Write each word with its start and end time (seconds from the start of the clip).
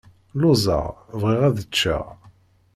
Lluẓeɣ, 0.39 0.85
bɣiɣ 1.21 1.41
ad 1.47 1.57
ččeɣ. 1.69 2.05